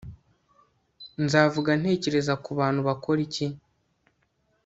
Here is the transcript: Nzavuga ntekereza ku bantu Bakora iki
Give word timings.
Nzavuga 1.23 1.71
ntekereza 1.81 2.33
ku 2.43 2.49
bantu 2.59 2.81
Bakora 2.87 3.19
iki 3.27 3.47